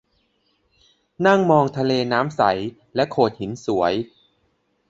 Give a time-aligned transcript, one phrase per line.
[1.25, 1.91] นั่งมองน้ำทะเล
[2.37, 2.41] ใส
[2.95, 3.93] และโขดหินสวย